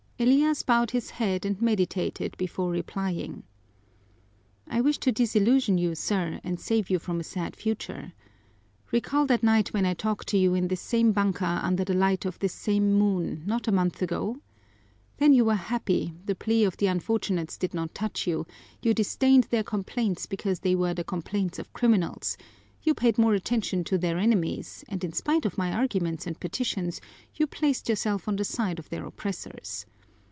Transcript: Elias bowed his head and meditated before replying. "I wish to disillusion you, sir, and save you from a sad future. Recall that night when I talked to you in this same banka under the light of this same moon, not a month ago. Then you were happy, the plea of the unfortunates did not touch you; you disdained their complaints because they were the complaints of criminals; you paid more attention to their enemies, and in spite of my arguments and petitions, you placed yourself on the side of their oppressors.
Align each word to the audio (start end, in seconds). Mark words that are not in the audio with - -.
Elias 0.21 0.61
bowed 0.61 0.91
his 0.91 1.09
head 1.17 1.47
and 1.47 1.59
meditated 1.63 2.37
before 2.37 2.69
replying. 2.69 3.41
"I 4.67 4.79
wish 4.79 4.99
to 4.99 5.11
disillusion 5.11 5.79
you, 5.79 5.95
sir, 5.95 6.39
and 6.43 6.59
save 6.59 6.91
you 6.91 6.99
from 6.99 7.19
a 7.19 7.23
sad 7.23 7.55
future. 7.55 8.13
Recall 8.91 9.25
that 9.25 9.41
night 9.41 9.69
when 9.73 9.83
I 9.83 9.95
talked 9.95 10.27
to 10.27 10.37
you 10.37 10.53
in 10.53 10.67
this 10.67 10.79
same 10.79 11.11
banka 11.11 11.59
under 11.63 11.83
the 11.83 11.95
light 11.95 12.25
of 12.25 12.37
this 12.37 12.53
same 12.53 12.93
moon, 12.93 13.41
not 13.47 13.67
a 13.67 13.71
month 13.71 13.99
ago. 14.03 14.37
Then 15.17 15.33
you 15.33 15.43
were 15.43 15.55
happy, 15.55 16.13
the 16.25 16.35
plea 16.35 16.65
of 16.65 16.77
the 16.77 16.85
unfortunates 16.85 17.57
did 17.57 17.73
not 17.73 17.95
touch 17.95 18.27
you; 18.27 18.45
you 18.79 18.93
disdained 18.93 19.45
their 19.45 19.63
complaints 19.63 20.27
because 20.27 20.59
they 20.59 20.75
were 20.75 20.93
the 20.93 21.03
complaints 21.03 21.57
of 21.57 21.73
criminals; 21.73 22.37
you 22.83 22.93
paid 22.93 23.17
more 23.17 23.33
attention 23.33 23.83
to 23.85 23.97
their 23.97 24.19
enemies, 24.19 24.85
and 24.87 25.03
in 25.03 25.13
spite 25.13 25.47
of 25.47 25.57
my 25.57 25.71
arguments 25.71 26.27
and 26.27 26.39
petitions, 26.39 27.01
you 27.33 27.47
placed 27.47 27.89
yourself 27.89 28.27
on 28.27 28.35
the 28.35 28.45
side 28.45 28.77
of 28.77 28.87
their 28.91 29.03
oppressors. 29.03 29.87